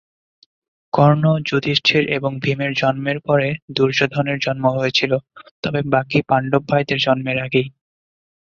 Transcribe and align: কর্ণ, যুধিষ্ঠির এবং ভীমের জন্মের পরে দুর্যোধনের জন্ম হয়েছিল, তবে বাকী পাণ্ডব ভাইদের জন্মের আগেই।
কর্ণ, 0.93 1.23
যুধিষ্ঠির 1.45 2.03
এবং 2.09 2.31
ভীমের 2.39 2.71
জন্মের 2.73 3.17
পরে 3.19 3.47
দুর্যোধনের 3.71 4.37
জন্ম 4.39 4.65
হয়েছিল, 4.77 5.11
তবে 5.63 5.79
বাকী 5.85 6.19
পাণ্ডব 6.27 6.63
ভাইদের 6.69 6.99
জন্মের 6.99 7.37
আগেই। 7.39 7.67